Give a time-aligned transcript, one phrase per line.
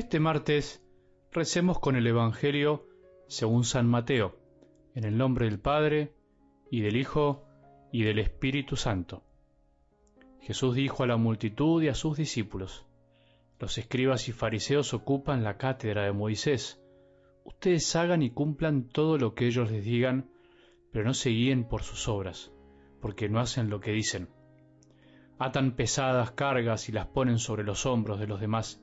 [0.00, 0.82] este martes
[1.30, 2.88] recemos con el Evangelio
[3.28, 4.34] según San Mateo,
[4.94, 6.14] en el nombre del Padre,
[6.70, 7.44] y del Hijo,
[7.92, 9.22] y del Espíritu Santo.
[10.40, 12.86] Jesús dijo a la multitud y a sus discípulos,
[13.58, 16.82] Los escribas y fariseos ocupan la cátedra de Moisés.
[17.44, 20.30] Ustedes hagan y cumplan todo lo que ellos les digan,
[20.92, 22.50] pero no se guíen por sus obras,
[23.02, 24.30] porque no hacen lo que dicen.
[25.38, 28.82] Atan pesadas cargas y las ponen sobre los hombros de los demás,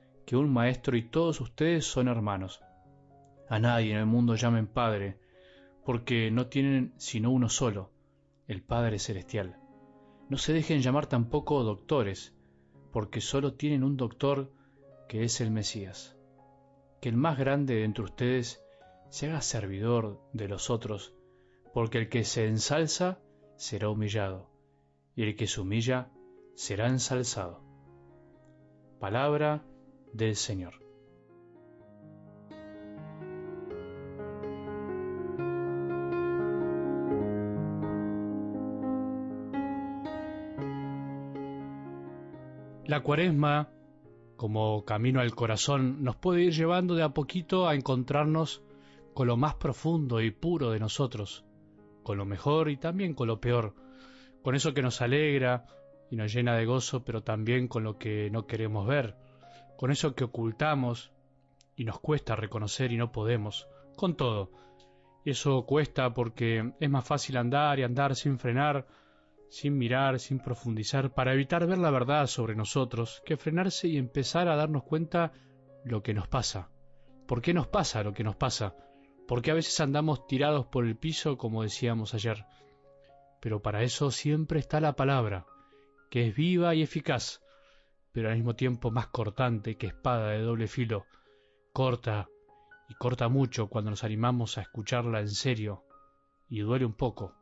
[0.31, 2.61] que un maestro y todos ustedes son hermanos.
[3.49, 5.19] A nadie en el mundo llamen Padre,
[5.83, 7.91] porque no tienen sino uno solo,
[8.47, 9.59] el Padre Celestial.
[10.29, 12.33] No se dejen llamar tampoco doctores,
[12.93, 14.53] porque solo tienen un doctor
[15.09, 16.17] que es el Mesías.
[17.01, 18.63] Que el más grande de entre ustedes
[19.09, 21.13] se haga servidor de los otros,
[21.73, 23.19] porque el que se ensalza
[23.57, 24.49] será humillado,
[25.13, 26.09] y el que se humilla
[26.55, 27.65] será ensalzado.
[28.97, 29.65] Palabra
[30.13, 30.81] del Señor.
[42.91, 43.69] La cuaresma,
[44.35, 48.61] como camino al corazón, nos puede ir llevando de a poquito a encontrarnos
[49.13, 51.45] con lo más profundo y puro de nosotros,
[52.03, 53.75] con lo mejor y también con lo peor,
[54.41, 55.67] con eso que nos alegra
[56.09, 59.15] y nos llena de gozo, pero también con lo que no queremos ver,
[59.81, 61.11] con eso que ocultamos
[61.75, 64.51] y nos cuesta reconocer y no podemos, con todo.
[65.25, 68.85] Eso cuesta porque es más fácil andar y andar sin frenar,
[69.49, 74.49] sin mirar, sin profundizar, para evitar ver la verdad sobre nosotros, que frenarse y empezar
[74.49, 75.31] a darnos cuenta
[75.83, 76.69] lo que nos pasa.
[77.25, 78.75] ¿Por qué nos pasa lo que nos pasa?
[79.27, 82.45] Porque a veces andamos tirados por el piso, como decíamos ayer.
[83.39, 85.47] Pero para eso siempre está la palabra,
[86.11, 87.41] que es viva y eficaz,
[88.11, 91.05] pero al mismo tiempo más cortante que espada de doble filo.
[91.73, 92.29] Corta,
[92.89, 95.83] y corta mucho cuando nos animamos a escucharla en serio,
[96.49, 97.33] y duele un poco,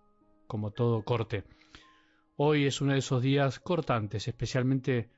[0.48, 1.44] como todo corte.
[2.38, 5.10] Hoy es uno de esos días cortantes, especialmente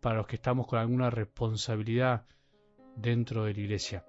[0.00, 2.26] para los que estamos con alguna responsabilidad
[2.96, 4.04] dentro de la Iglesia.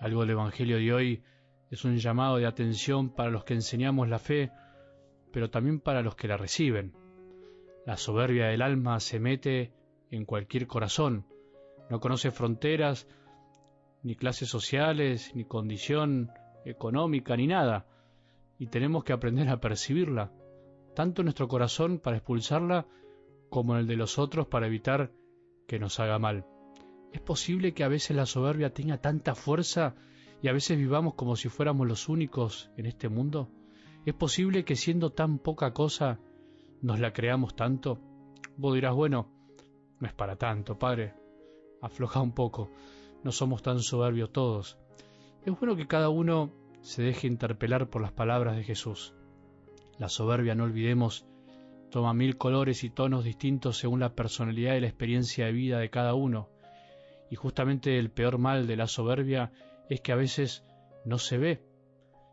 [0.00, 1.22] Algo del Evangelio de hoy
[1.70, 4.50] es un llamado de atención para los que enseñamos la fe,
[5.32, 6.94] pero también para los que la reciben.
[7.86, 9.72] La soberbia del alma se mete
[10.12, 11.26] en cualquier corazón.
[11.90, 13.08] No conoce fronteras,
[14.04, 16.30] ni clases sociales, ni condición
[16.64, 17.86] económica, ni nada.
[18.58, 20.30] Y tenemos que aprender a percibirla,
[20.94, 22.86] tanto nuestro corazón para expulsarla,
[23.48, 25.10] como en el de los otros para evitar
[25.66, 26.46] que nos haga mal.
[27.12, 29.94] Es posible que a veces la soberbia tenga tanta fuerza
[30.42, 33.50] y a veces vivamos como si fuéramos los únicos en este mundo.
[34.04, 36.18] Es posible que siendo tan poca cosa
[36.80, 37.98] nos la creamos tanto.
[38.56, 39.31] Vos dirás, bueno,
[40.02, 41.14] no es para tanto, Padre.
[41.80, 42.68] Afloja un poco.
[43.22, 44.76] No somos tan soberbios todos.
[45.46, 49.14] Es bueno que cada uno se deje interpelar por las palabras de Jesús.
[49.98, 51.24] La soberbia, no olvidemos,
[51.88, 55.90] toma mil colores y tonos distintos según la personalidad y la experiencia de vida de
[55.90, 56.48] cada uno.
[57.30, 59.52] Y justamente el peor mal de la soberbia
[59.88, 60.64] es que a veces
[61.04, 61.62] no se ve.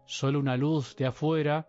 [0.08, 1.68] Solo una luz de afuera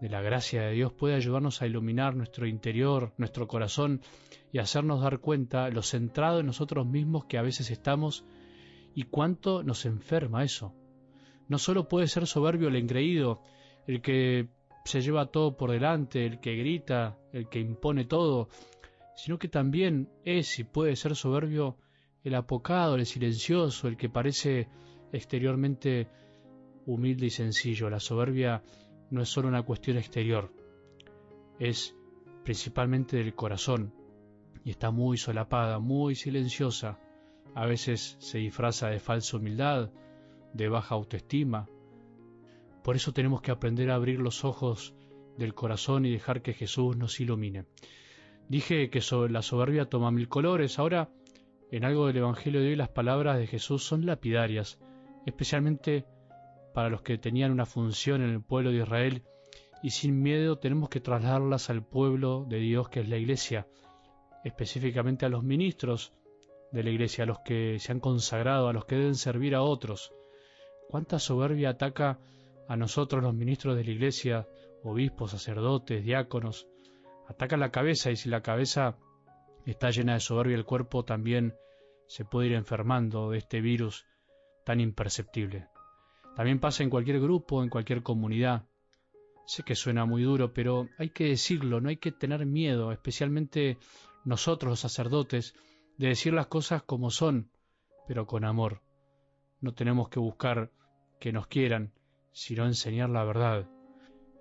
[0.00, 4.02] de la gracia de Dios puede ayudarnos a iluminar nuestro interior, nuestro corazón
[4.52, 8.24] y hacernos dar cuenta lo centrado en nosotros mismos que a veces estamos
[8.94, 10.74] y cuánto nos enferma eso.
[11.48, 13.40] No solo puede ser soberbio el engreído,
[13.86, 14.48] el que
[14.84, 18.48] se lleva todo por delante, el que grita, el que impone todo,
[19.14, 21.76] sino que también es y puede ser soberbio
[22.22, 24.68] el apocado, el silencioso, el que parece
[25.12, 26.08] exteriormente
[26.86, 27.88] humilde y sencillo.
[27.88, 28.62] La soberbia
[29.10, 30.52] no es solo una cuestión exterior,
[31.58, 31.96] es
[32.44, 33.92] principalmente del corazón
[34.64, 36.98] y está muy solapada, muy silenciosa.
[37.54, 39.90] A veces se disfraza de falsa humildad,
[40.52, 41.68] de baja autoestima.
[42.82, 44.94] Por eso tenemos que aprender a abrir los ojos
[45.38, 47.64] del corazón y dejar que Jesús nos ilumine.
[48.48, 50.78] Dije que la soberbia toma mil colores.
[50.78, 51.10] Ahora,
[51.70, 54.78] en algo del Evangelio de hoy, las palabras de Jesús son lapidarias,
[55.26, 56.06] especialmente
[56.76, 59.22] para los que tenían una función en el pueblo de Israel
[59.82, 63.66] y sin miedo tenemos que trasladarlas al pueblo de Dios que es la iglesia,
[64.44, 66.12] específicamente a los ministros
[66.72, 69.62] de la iglesia, a los que se han consagrado, a los que deben servir a
[69.62, 70.12] otros.
[70.90, 72.18] ¿Cuánta soberbia ataca
[72.68, 74.46] a nosotros los ministros de la iglesia,
[74.84, 76.68] obispos, sacerdotes, diáconos?
[77.26, 78.98] Ataca la cabeza y si la cabeza
[79.64, 81.54] está llena de soberbia, el cuerpo también
[82.06, 84.04] se puede ir enfermando de este virus
[84.66, 85.68] tan imperceptible.
[86.36, 88.66] También pasa en cualquier grupo, en cualquier comunidad.
[89.46, 93.78] Sé que suena muy duro, pero hay que decirlo, no hay que tener miedo, especialmente
[94.24, 95.54] nosotros los sacerdotes,
[95.96, 97.50] de decir las cosas como son,
[98.06, 98.82] pero con amor.
[99.62, 100.70] No tenemos que buscar
[101.18, 101.92] que nos quieran,
[102.32, 103.66] sino enseñar la verdad.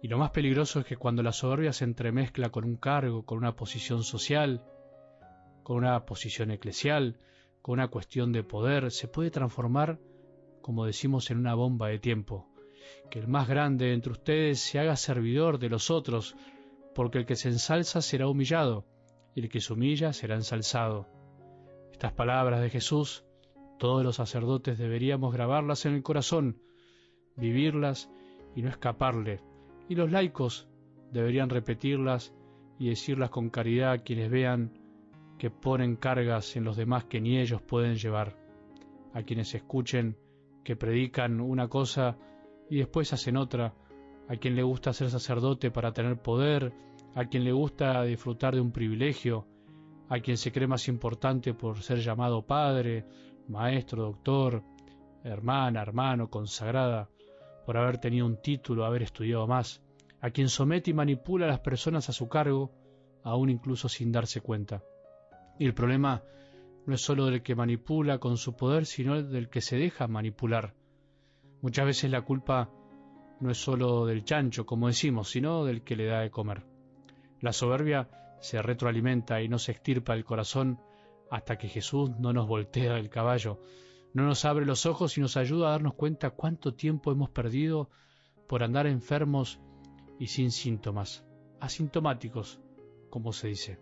[0.01, 3.37] Y lo más peligroso es que cuando la soberbia se entremezcla con un cargo, con
[3.37, 4.65] una posición social,
[5.63, 7.17] con una posición eclesial,
[7.61, 9.97] con una cuestión de poder, se puede transformar,
[10.65, 12.47] como decimos, en una bomba de tiempo.
[13.11, 16.35] Que el más grande entre ustedes se haga servidor de los otros,
[16.95, 18.83] porque el que se ensalza será humillado,
[19.35, 21.07] y el que se humilla será ensalzado.
[21.91, 23.23] Estas palabras de Jesús,
[23.77, 26.59] todos los sacerdotes deberíamos grabarlas en el corazón,
[27.35, 28.09] vivirlas
[28.55, 29.41] y no escaparle,
[29.87, 30.67] y los laicos
[31.11, 32.33] deberían repetirlas
[32.79, 34.79] y decirlas con caridad a quienes vean
[35.37, 38.35] que ponen cargas en los demás que ni ellos pueden llevar,
[39.13, 40.17] a quienes escuchen
[40.65, 42.17] que predican una cosa
[42.69, 43.73] y después hacen otra,
[44.27, 46.73] a quien le gusta ser sacerdote para tener poder,
[47.13, 49.47] a quien le gusta disfrutar de un privilegio,
[50.09, 53.05] a quien se cree más importante por ser llamado padre,
[53.47, 54.63] maestro, doctor,
[55.23, 57.09] hermana, hermano, consagrada,
[57.65, 59.83] por haber tenido un título, haber estudiado más,
[60.19, 62.71] a quien somete y manipula a las personas a su cargo,
[63.23, 64.81] aún incluso sin darse cuenta.
[65.59, 66.23] Y el problema
[66.85, 70.75] no es sólo del que manipula con su poder, sino del que se deja manipular.
[71.61, 72.69] Muchas veces la culpa
[73.39, 76.63] no es sólo del chancho, como decimos, sino del que le da de comer.
[77.41, 78.09] La soberbia
[78.39, 80.79] se retroalimenta y no se extirpa del corazón
[81.31, 83.59] hasta que Jesús no nos voltea del caballo,
[84.13, 87.89] no nos abre los ojos y nos ayuda a darnos cuenta cuánto tiempo hemos perdido
[88.47, 89.59] por andar enfermos
[90.19, 91.25] y sin síntomas,
[91.59, 92.61] asintomáticos,
[93.09, 93.79] como se dice.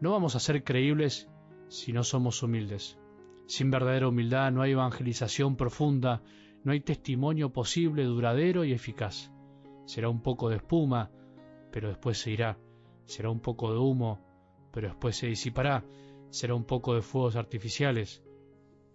[0.00, 1.28] No vamos a ser creíbles
[1.68, 2.98] si no somos humildes.
[3.46, 6.22] Sin verdadera humildad no hay evangelización profunda,
[6.62, 9.30] no hay testimonio posible, duradero y eficaz.
[9.84, 11.10] Será un poco de espuma,
[11.70, 12.58] pero después se irá.
[13.04, 14.24] Será un poco de humo,
[14.72, 15.84] pero después se disipará.
[16.30, 18.24] Será un poco de fuegos artificiales,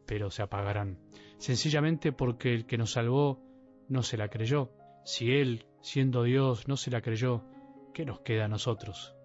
[0.06, 0.98] pero se apagarán.
[1.38, 3.40] Sencillamente porque el que nos salvó
[3.88, 4.72] no se la creyó.
[5.06, 7.46] Si Él, siendo Dios, no se la creyó,
[7.94, 9.16] ¿qué nos queda a nosotros?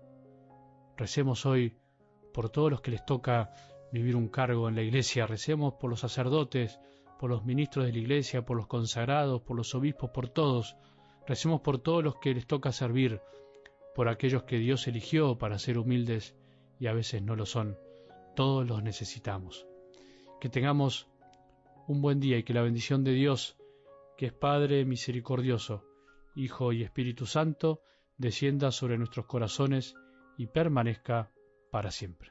[0.96, 1.76] Recemos hoy
[2.34, 3.54] por todos los que les toca
[3.92, 6.80] vivir un cargo en la iglesia, recemos por los sacerdotes,
[7.20, 10.76] por los ministros de la iglesia, por los consagrados, por los obispos, por todos.
[11.28, 13.20] Recemos por todos los que les toca servir,
[13.94, 16.34] por aquellos que Dios eligió para ser humildes
[16.80, 17.78] y a veces no lo son.
[18.34, 19.64] Todos los necesitamos.
[20.40, 21.08] Que tengamos
[21.86, 23.56] un buen día y que la bendición de Dios,
[24.16, 25.84] que es Padre misericordioso,
[26.34, 27.80] Hijo y Espíritu Santo,
[28.18, 29.94] descienda sobre nuestros corazones
[30.36, 31.30] y permanezca
[31.74, 32.30] para siempre.